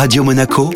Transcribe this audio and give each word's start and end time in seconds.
Radio 0.00 0.22
Monaco, 0.22 0.70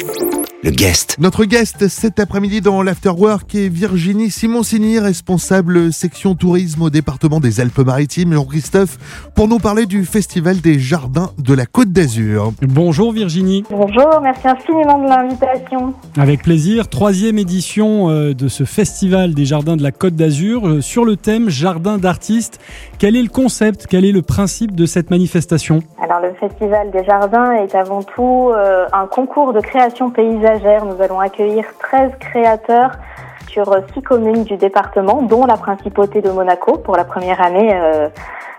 le 0.62 0.70
guest. 0.70 1.16
Notre 1.18 1.44
guest 1.44 1.88
cet 1.88 2.20
après-midi 2.20 2.60
dans 2.60 2.82
l'Afterwork 2.82 3.52
est 3.56 3.68
Virginie 3.68 4.30
Simoncini, 4.30 5.00
responsable 5.00 5.92
section 5.92 6.36
tourisme 6.36 6.82
au 6.82 6.90
département 6.90 7.40
des 7.40 7.60
Alpes-Maritimes. 7.60 8.32
Jean-Christophe, 8.32 8.96
pour 9.34 9.48
nous 9.48 9.58
parler 9.58 9.86
du 9.86 10.04
Festival 10.04 10.60
des 10.60 10.78
Jardins 10.78 11.30
de 11.38 11.52
la 11.52 11.66
Côte 11.66 11.90
d'Azur. 11.90 12.52
Bonjour 12.62 13.12
Virginie. 13.12 13.64
Bonjour, 13.70 14.20
merci 14.22 14.46
infiniment 14.46 15.02
de 15.02 15.08
l'invitation. 15.08 15.94
Avec 16.16 16.42
plaisir, 16.44 16.88
troisième 16.88 17.38
édition 17.38 18.08
euh, 18.10 18.32
de 18.32 18.46
ce 18.46 18.62
Festival 18.62 19.34
des 19.34 19.44
Jardins 19.44 19.76
de 19.76 19.82
la 19.82 19.90
Côte 19.90 20.14
d'Azur 20.14 20.68
euh, 20.68 20.80
sur 20.80 21.04
le 21.04 21.16
thème 21.16 21.50
Jardin 21.50 21.98
d'artistes. 21.98 22.60
Quel 23.00 23.16
est 23.16 23.22
le 23.22 23.28
concept, 23.28 23.88
quel 23.88 24.04
est 24.04 24.12
le 24.12 24.22
principe 24.22 24.76
de 24.76 24.86
cette 24.86 25.10
manifestation? 25.10 25.80
Alors 26.00 26.20
le 26.20 26.34
Festival 26.34 26.92
des 26.92 27.04
Jardins 27.04 27.52
est 27.52 27.74
avant 27.74 28.04
tout 28.04 28.52
euh, 28.54 28.86
un 28.92 29.06
concours 29.06 29.52
de 29.52 29.60
création 29.60 30.10
Nous 30.84 31.02
allons 31.02 31.20
accueillir 31.20 31.64
13 31.78 32.12
créateurs 32.20 32.92
sur 33.48 33.74
6 33.94 34.02
communes 34.02 34.44
du 34.44 34.56
département, 34.56 35.22
dont 35.22 35.46
la 35.46 35.56
principauté 35.56 36.20
de 36.20 36.30
Monaco 36.30 36.78
pour 36.78 36.96
la 36.96 37.04
première 37.04 37.40
année 37.40 37.72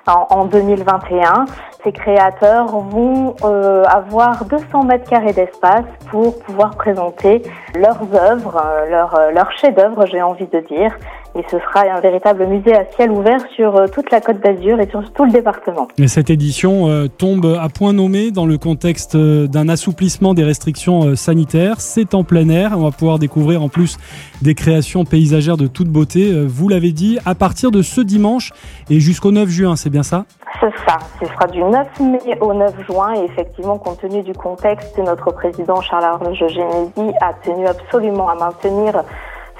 en, 0.07 0.27
en 0.29 0.45
2021. 0.45 1.45
Ces 1.83 1.91
créateurs 1.91 2.67
vont 2.67 3.35
euh, 3.43 3.83
avoir 3.83 4.45
200 4.45 4.83
mètres 4.83 5.09
carrés 5.09 5.33
d'espace 5.33 5.83
pour 6.09 6.39
pouvoir 6.39 6.75
présenter 6.75 7.41
leurs 7.75 8.01
œuvres, 8.13 8.61
euh, 8.65 8.89
leurs, 8.89 9.19
euh, 9.19 9.31
leurs 9.31 9.51
chefs-d'œuvre, 9.51 10.05
j'ai 10.05 10.21
envie 10.21 10.47
de 10.47 10.59
dire. 10.59 10.95
Et 11.35 11.43
ce 11.49 11.57
sera 11.57 11.81
un 11.81 11.99
véritable 11.99 12.45
musée 12.45 12.75
à 12.75 12.85
ciel 12.95 13.09
ouvert 13.09 13.39
sur 13.55 13.75
euh, 13.75 13.87
toute 13.87 14.11
la 14.11 14.21
Côte 14.21 14.39
d'Azur 14.39 14.79
et 14.79 14.87
sur 14.87 15.11
tout 15.13 15.25
le 15.25 15.31
département. 15.31 15.87
Et 15.97 16.07
cette 16.07 16.29
édition 16.29 16.87
euh, 16.87 17.07
tombe 17.07 17.57
à 17.59 17.69
point 17.69 17.91
nommé 17.91 18.29
dans 18.29 18.45
le 18.45 18.59
contexte 18.59 19.15
euh, 19.15 19.47
d'un 19.47 19.67
assouplissement 19.67 20.35
des 20.35 20.43
restrictions 20.43 21.15
sanitaires. 21.15 21.81
C'est 21.81 22.13
en 22.13 22.23
plein 22.23 22.49
air. 22.49 22.73
On 22.75 22.83
va 22.83 22.91
pouvoir 22.91 23.17
découvrir 23.17 23.63
en 23.63 23.69
plus 23.69 23.97
des 24.43 24.53
créations 24.53 25.05
paysagères 25.05 25.57
de 25.57 25.65
toute 25.65 25.87
beauté. 25.87 26.31
Vous 26.45 26.69
l'avez 26.69 26.91
dit, 26.91 27.17
à 27.25 27.33
partir 27.33 27.71
de 27.71 27.81
ce 27.81 28.01
dimanche 28.01 28.51
et 28.89 28.99
jusqu'au 28.99 29.31
9 29.31 29.49
juin, 29.49 29.75
c'est 29.75 29.89
bien 29.89 30.03
ça? 30.03 30.25
C'est 30.59 30.73
ça. 30.87 30.97
Ce 31.19 31.25
sera 31.25 31.47
du 31.47 31.63
9 31.63 31.99
mai 31.99 32.37
au 32.41 32.53
9 32.53 32.85
juin. 32.85 33.13
Et 33.15 33.25
effectivement, 33.25 33.77
compte 33.77 33.99
tenu 34.01 34.21
du 34.21 34.33
contexte, 34.33 34.97
notre 34.99 35.31
président 35.31 35.81
Charles-Arnaud 35.81 36.33
Genesy 36.35 37.13
a 37.21 37.33
tenu 37.43 37.65
absolument 37.65 38.29
à 38.29 38.35
maintenir 38.35 39.03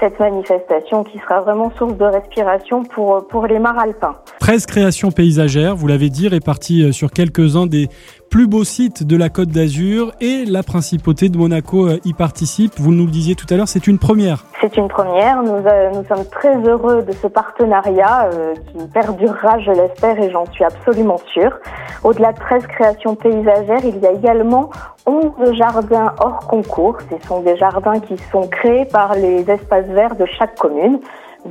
cette 0.04 0.20
manifestation 0.20 1.06
qui 1.06 1.18
sera 1.20 1.40
vraiment 1.40 1.72
source 1.78 1.96
de 1.96 2.04
respiration 2.04 2.84
pour, 2.84 3.26
pour 3.30 3.48
les 3.48 3.58
mares 3.58 3.80
alpins. 3.80 4.18
13 4.44 4.66
créations 4.66 5.10
paysagères, 5.10 5.74
vous 5.74 5.88
l'avez 5.88 6.10
dit, 6.10 6.28
réparties 6.28 6.84
euh, 6.84 6.92
sur 6.92 7.12
quelques-uns 7.12 7.66
des 7.66 7.88
plus 8.30 8.46
beaux 8.46 8.66
sites 8.66 9.08
de 9.08 9.16
la 9.16 9.30
Côte 9.30 9.48
d'Azur 9.48 10.12
et 10.20 10.44
la 10.44 10.64
principauté 10.64 11.30
de 11.30 11.38
Monaco 11.38 11.88
euh, 11.88 12.00
y 12.04 12.12
participe. 12.12 12.74
Vous 12.78 12.92
nous 12.92 13.06
le 13.06 13.12
disiez 13.12 13.36
tout 13.36 13.46
à 13.50 13.56
l'heure, 13.56 13.70
c'est 13.70 13.88
une 13.88 14.00
première. 14.00 14.44
C'est 14.60 14.76
une 14.76 14.90
première. 14.90 15.42
Nous, 15.44 15.66
euh, 15.66 15.94
sommes 16.10 16.26
très 16.30 16.58
heureux 16.58 17.04
de 17.04 17.14
ce 17.14 17.28
partenariat 17.28 18.30
qui 18.68 18.86
perdurera, 18.94 19.60
je 19.60 19.72
l'espère, 19.72 20.20
et 20.20 20.30
j'en 20.30 20.46
suis 20.52 20.66
absolument 20.66 21.20
sûre. 21.32 21.58
Au-delà 22.04 22.34
de 22.34 22.40
13 22.40 22.68
créations 22.68 23.16
paysagères, 23.16 23.86
il 23.86 23.98
y 24.00 24.06
a 24.06 24.12
également 24.12 24.72
11 25.06 25.54
jardins 25.54 26.14
hors 26.20 26.40
concours. 26.40 26.98
Ce 27.10 27.28
sont 27.30 27.40
des 27.44 27.56
jardins 27.56 28.02
qui 28.02 28.18
sont 28.30 28.46
créés 28.50 28.84
par 28.84 29.16
les 29.16 29.50
espaces 29.50 29.88
verts 29.88 30.18
de 30.18 30.26
chaque 30.38 30.56
commune 30.56 31.00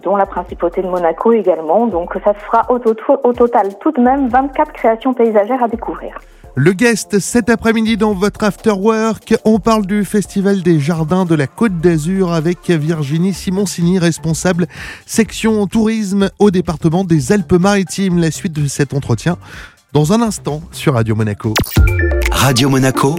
dont 0.02 0.16
la 0.16 0.26
principauté 0.26 0.82
de 0.82 0.88
Monaco 0.88 1.32
également. 1.32 1.86
Donc 1.86 2.10
ça 2.24 2.34
fera 2.34 2.66
au, 2.70 2.78
to- 2.78 2.94
au 3.24 3.32
total 3.32 3.68
tout 3.80 3.92
de 3.92 4.00
même 4.00 4.28
24 4.28 4.72
créations 4.72 5.12
paysagères 5.14 5.62
à 5.62 5.68
découvrir. 5.68 6.18
Le 6.54 6.72
guest 6.74 7.18
cet 7.18 7.48
après-midi 7.48 7.96
dans 7.96 8.12
votre 8.12 8.44
Afterwork, 8.44 9.34
on 9.46 9.58
parle 9.58 9.86
du 9.86 10.04
Festival 10.04 10.60
des 10.62 10.78
Jardins 10.80 11.24
de 11.24 11.34
la 11.34 11.46
Côte 11.46 11.78
d'Azur 11.80 12.30
avec 12.32 12.68
Virginie 12.68 13.32
Simoncini, 13.32 13.98
responsable 13.98 14.66
section 15.06 15.66
tourisme 15.66 16.28
au 16.38 16.50
département 16.50 17.05
des 17.05 17.33
Alpes-Maritimes. 17.33 18.18
La 18.18 18.30
suite 18.30 18.52
de 18.52 18.67
cet 18.67 18.92
entretien 18.92 19.38
dans 19.94 20.12
un 20.12 20.20
instant 20.20 20.61
sur 20.72 20.92
Radio 20.92 21.14
Monaco. 21.14 21.55
Radio 22.30 22.68
Monaco, 22.68 23.17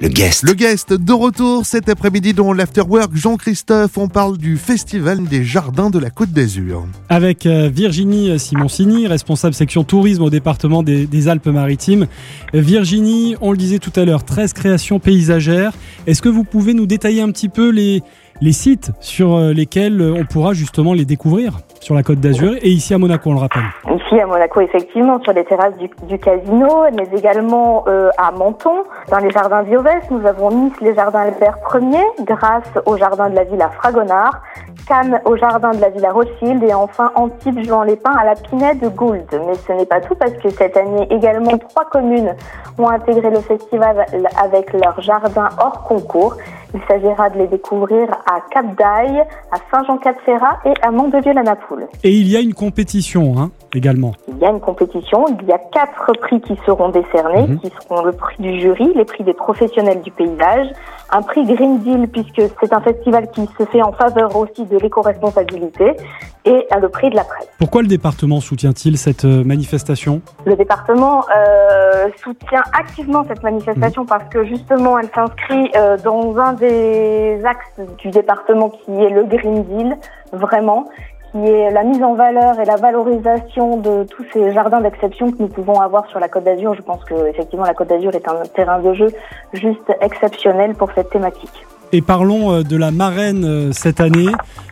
le 0.00 0.08
guest. 0.08 0.44
Le 0.44 0.52
guest 0.52 0.92
de 0.92 1.12
retour 1.12 1.66
cet 1.66 1.88
après-midi 1.88 2.32
dans 2.32 2.52
l'Afterwork, 2.52 3.14
Jean-Christophe, 3.14 3.98
on 3.98 4.08
parle 4.08 4.38
du 4.38 4.56
Festival 4.56 5.24
des 5.24 5.44
Jardins 5.44 5.90
de 5.90 5.98
la 5.98 6.10
Côte 6.10 6.30
d'Azur. 6.30 6.86
Avec 7.08 7.46
euh, 7.46 7.68
Virginie 7.72 8.38
Simoncini, 8.38 9.08
responsable 9.08 9.54
section 9.54 9.82
tourisme 9.82 10.22
au 10.22 10.30
département 10.30 10.82
des, 10.82 11.06
des 11.06 11.28
Alpes-Maritimes. 11.28 12.06
Virginie, 12.54 13.34
on 13.40 13.50
le 13.50 13.56
disait 13.56 13.78
tout 13.78 13.92
à 13.96 14.04
l'heure, 14.04 14.24
13 14.24 14.52
créations 14.52 15.00
paysagères. 15.00 15.72
Est-ce 16.06 16.22
que 16.22 16.28
vous 16.28 16.44
pouvez 16.44 16.74
nous 16.74 16.86
détailler 16.86 17.22
un 17.22 17.30
petit 17.30 17.48
peu 17.48 17.70
les, 17.70 18.02
les 18.40 18.52
sites 18.52 18.92
sur 19.00 19.34
euh, 19.34 19.52
lesquels 19.52 20.00
on 20.00 20.24
pourra 20.24 20.54
justement 20.54 20.94
les 20.94 21.06
découvrir? 21.06 21.58
Sur 21.80 21.94
la 21.94 22.02
Côte 22.02 22.20
d'Azur 22.20 22.54
et 22.60 22.68
ici 22.68 22.94
à 22.94 22.98
Monaco, 22.98 23.30
on 23.30 23.34
le 23.34 23.40
rappelle 23.40 23.62
Ici 23.86 24.20
à 24.20 24.26
Monaco, 24.26 24.60
effectivement, 24.60 25.20
sur 25.22 25.32
les 25.32 25.44
terrasses 25.44 25.76
du, 25.76 26.18
casino, 26.18 26.84
mais 26.96 27.06
également 27.16 27.84
euh, 27.88 28.10
à 28.18 28.30
Menton, 28.32 28.84
dans 29.10 29.18
les 29.18 29.30
jardins 29.30 29.62
d'Iovès. 29.62 30.02
Nous 30.10 30.26
avons 30.26 30.50
Nice, 30.50 30.72
les 30.80 30.94
jardins 30.94 31.20
Albert 31.20 31.58
Ier, 31.74 32.24
grâce 32.24 32.70
au 32.86 32.96
jardin 32.96 33.30
de 33.30 33.34
la 33.34 33.44
ville 33.44 33.62
à 33.62 33.70
Fragonard, 33.70 34.42
Cannes 34.86 35.20
au 35.24 35.36
jardin 35.36 35.72
de 35.72 35.80
la 35.80 35.90
ville 35.90 36.04
à 36.06 36.12
Rothschild 36.12 36.62
et 36.62 36.72
enfin 36.72 37.12
Antibes, 37.14 37.60
Juan 37.62 37.86
les 37.86 37.96
Pins 37.96 38.16
à 38.18 38.24
la 38.24 38.34
Pinède 38.34 38.80
de 38.80 38.88
Gould. 38.88 39.26
Mais 39.32 39.54
ce 39.54 39.72
n'est 39.72 39.86
pas 39.86 40.00
tout 40.00 40.14
parce 40.14 40.32
que 40.32 40.48
cette 40.48 40.76
année 40.76 41.06
également 41.10 41.58
trois 41.58 41.84
communes 41.84 42.34
ont 42.78 42.88
intégré 42.88 43.30
le 43.30 43.40
festival 43.40 44.06
avec 44.42 44.72
leur 44.72 45.00
jardin 45.00 45.48
hors 45.58 45.82
concours. 45.84 46.36
Il 46.74 46.80
s'agira 46.86 47.30
de 47.30 47.38
les 47.38 47.46
découvrir 47.46 48.08
à 48.30 48.40
Cap 48.50 48.66
d'Aille, 48.76 49.22
à 49.52 49.56
Saint-Jean-Cap-Ferrat 49.70 50.58
et 50.66 50.74
à 50.82 50.90
Mandelieu-la-Napoule. 50.90 51.86
Et 52.04 52.10
il 52.10 52.28
y 52.28 52.36
a 52.36 52.40
une 52.40 52.52
compétition 52.54 53.34
hein, 53.38 53.50
également. 53.74 54.12
Il 54.28 54.36
y 54.38 54.44
a 54.44 54.50
une 54.50 54.60
compétition, 54.60 55.24
il 55.40 55.48
y 55.48 55.52
a 55.52 55.58
quatre 55.58 56.12
prix 56.20 56.40
qui 56.42 56.56
seront 56.66 56.90
décernés, 56.90 57.46
Mhm. 57.48 57.60
qui 57.60 57.70
seront 57.82 58.02
le 58.04 58.12
prix 58.12 58.36
du 58.40 58.60
jury, 58.60 58.92
les 58.94 59.04
prix 59.04 59.24
des 59.24 59.32
professionnels 59.34 60.02
du 60.02 60.10
paysage, 60.10 60.66
un 61.10 61.22
prix 61.22 61.44
Green 61.44 61.78
Deal 61.80 62.08
puisque 62.08 62.42
c'est 62.60 62.72
un 62.72 62.80
festival 62.80 63.30
qui 63.30 63.48
se 63.58 63.64
fait 63.66 63.82
en 63.82 63.92
faveur 63.92 64.34
aussi 64.36 64.64
de 64.64 64.78
l'éco-responsabilité 64.78 65.96
et 66.44 66.66
euh, 66.72 66.78
le 66.80 66.88
prix 66.88 67.10
de 67.10 67.16
la 67.16 67.24
presse. 67.24 67.48
Pourquoi 67.58 67.82
le 67.82 67.88
département 67.88 68.40
soutient-il 68.40 68.96
cette 68.98 69.24
euh, 69.24 69.44
manifestation? 69.44 70.20
Le 70.46 70.56
département 70.56 71.24
euh, 71.36 72.08
soutient 72.22 72.62
activement 72.72 73.24
cette 73.26 73.42
manifestation 73.42 74.06
parce 74.06 74.28
que 74.28 74.44
justement 74.44 74.98
elle 74.98 75.10
s'inscrit 75.14 75.70
euh, 75.76 75.96
dans 75.98 76.36
un 76.38 76.52
des 76.54 77.40
axes 77.44 77.80
du 77.98 78.10
département 78.10 78.70
qui 78.70 78.92
est 78.92 79.10
le 79.10 79.24
Green 79.24 79.64
Deal, 79.64 79.96
vraiment, 80.32 80.88
qui 81.32 81.38
est 81.38 81.70
la 81.70 81.84
mise 81.84 82.02
en 82.02 82.14
valeur 82.14 82.58
et 82.58 82.64
la 82.64 82.76
valorisation 82.76 83.76
de 83.76 84.04
tous 84.04 84.24
ces 84.32 84.52
jardins 84.52 84.80
d'exception 84.80 85.30
que 85.30 85.36
nous 85.40 85.48
pouvons 85.48 85.80
avoir 85.80 86.08
sur 86.08 86.20
la 86.20 86.28
Côte 86.28 86.44
d'Azur. 86.44 86.74
Je 86.74 86.82
pense 86.82 87.04
que 87.04 87.28
effectivement 87.28 87.66
la 87.66 87.74
Côte 87.74 87.88
d'Azur 87.88 88.14
est 88.14 88.28
un 88.28 88.42
terrain 88.54 88.80
de 88.80 88.94
jeu 88.94 89.08
juste 89.52 89.92
exceptionnel 90.00 90.74
pour 90.74 90.90
cette 90.92 91.10
thématique. 91.10 91.67
Et 91.92 92.02
parlons 92.02 92.52
euh, 92.52 92.62
de 92.62 92.76
la 92.76 92.90
marraine 92.90 93.44
euh, 93.46 93.72
cette 93.72 94.00
année, 94.00 94.26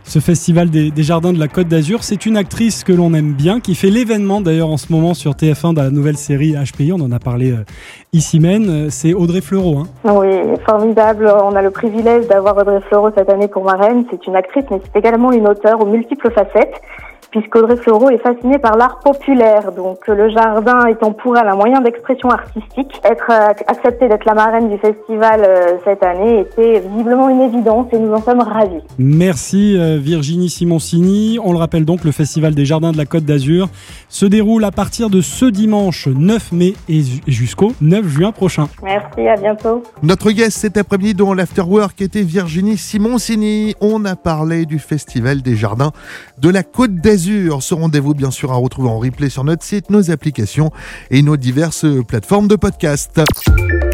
ce 0.04 0.18
festival 0.18 0.68
des, 0.68 0.92
jardins 0.98 1.32
de 1.32 1.38
la 1.38 1.48
Côte 1.48 1.66
d'Azur. 1.66 2.04
C'est 2.04 2.26
une 2.26 2.36
actrice 2.36 2.84
que 2.84 2.92
l'on 2.92 3.14
aime 3.14 3.32
bien, 3.32 3.60
qui 3.60 3.74
fait 3.74 3.88
l'événement 3.88 4.42
d'ailleurs 4.42 4.68
en 4.68 4.76
ce 4.76 4.92
moment 4.92 5.14
sur 5.14 5.32
TF1 5.32 5.72
dans 5.72 5.82
la 5.82 5.90
nouvelle 5.90 6.18
série 6.18 6.52
HPI. 6.54 6.92
On 6.92 7.00
en 7.00 7.12
a 7.12 7.18
parlé 7.18 7.52
euh, 7.52 7.64
ici 8.12 8.38
même. 8.38 8.90
C'est 8.90 9.14
Audrey 9.14 9.40
Fleurot. 9.40 9.78
Hein. 9.78 9.86
Oui, 10.04 10.28
formidable. 10.66 11.32
On 11.42 11.56
a 11.56 11.62
le 11.62 11.70
privilège 11.70 12.26
d'avoir 12.26 12.58
Audrey 12.58 12.80
Fleurot 12.82 13.10
cette 13.16 13.30
année 13.30 13.48
pour 13.48 13.64
marraine. 13.64 14.04
C'est 14.10 14.26
une 14.26 14.36
actrice, 14.36 14.64
mais 14.70 14.80
c'est 14.84 14.98
également 14.98 15.32
une 15.32 15.48
auteure 15.48 15.80
aux 15.80 15.86
multiples 15.86 16.30
facettes, 16.30 16.82
puisqu'Audrey 17.30 17.76
Fleurot 17.76 18.10
est 18.10 18.18
fascinée 18.18 18.58
par 18.58 18.76
l'art 18.76 18.98
populaire. 19.00 19.72
Donc, 19.72 20.06
le 20.08 20.30
jardin 20.30 20.86
étant 20.86 21.12
pour 21.12 21.36
elle 21.36 21.48
un 21.48 21.56
moyen 21.56 21.80
d'expression 21.80 22.30
artistique, 22.30 23.00
être 23.04 23.30
euh, 23.30 23.52
acceptée 23.66 24.08
d'être 24.08 24.24
la 24.24 24.34
marraine 24.34 24.68
du 24.70 24.78
festival 24.78 25.42
euh, 25.44 25.76
cette 25.84 26.02
année 26.02 26.40
était 26.40 26.80
visiblement 26.80 27.28
une 27.28 27.42
évidence 27.42 27.86
et 27.92 27.98
nous 27.98 28.12
en 28.12 28.22
sommes 28.22 28.40
ravis. 28.40 28.80
Merci 28.98 29.76
euh, 29.76 29.98
Virginie 30.00 30.48
Simoncini. 30.48 31.38
On 31.42 31.52
le 31.52 31.58
rappelle 31.58 31.84
donc, 31.84 32.04
le 32.04 32.12
Festival 32.12 32.54
des 32.54 32.64
Jardins 32.64 32.92
de 32.92 32.96
la 32.96 33.04
Côte 33.06 33.24
d'Azur 33.24 33.68
se 34.08 34.24
déroule 34.26 34.64
à 34.64 34.70
partir 34.70 35.10
de 35.10 35.20
ce 35.20 35.44
dimanche 35.46 36.06
9 36.08 36.52
mai 36.52 36.74
et 36.88 37.02
ju- 37.02 37.20
jusqu'au 37.26 37.72
9 37.80 38.06
juin 38.06 38.32
prochain. 38.32 38.68
Merci, 38.82 39.26
à 39.28 39.36
bientôt. 39.36 39.82
Notre 40.02 40.30
guest 40.30 40.58
cet 40.58 40.76
après-midi 40.76 41.14
dans 41.14 41.34
l'Afterwork 41.34 42.00
était 42.00 42.22
Virginie 42.22 42.76
Simoncini. 42.78 43.74
On 43.80 44.04
a 44.04 44.16
parlé 44.16 44.64
du 44.66 44.78
Festival 44.78 45.42
des 45.42 45.56
Jardins 45.56 45.92
de 46.38 46.50
la 46.50 46.62
Côte 46.62 46.94
d'Azur. 47.06 47.62
Ce 47.62 47.72
rendez-vous, 47.72 48.14
bien 48.14 48.32
sûr, 48.32 48.50
à 48.50 48.56
retrouver 48.56 48.88
en 48.88 48.98
replay 48.98 49.30
sur 49.30 49.44
notre 49.44 49.62
site, 49.62 49.90
nos 49.90 50.10
applications 50.10 50.72
et 51.12 51.22
nos 51.22 51.36
diverses 51.36 51.86
plateformes 52.04 52.48
de 52.48 52.56
podcast. 52.56 53.20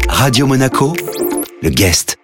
Radio 0.09 0.47
Monaco, 0.47 0.93
le 1.61 1.69
guest. 1.69 2.22